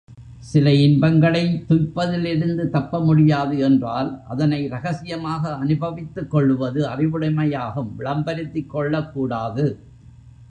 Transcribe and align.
சில 0.39 0.73
இன்பங்களைத் 0.73 1.71
துய்ப்பதிலிருந்து 1.71 2.63
தப்பமுடியாது 2.73 3.59
என்றால், 3.59 4.21
அதனை 4.27 4.67
ரகசியமாக 4.67 5.55
அனுபவித்துக் 5.55 6.31
கொள்வது 6.31 6.87
அறிவுடைமையாகும் 6.87 7.91
விளம்பரப்படுத்திக் 7.99 8.67
கொள்ளக் 8.67 9.13
கூடாது. 9.13 9.79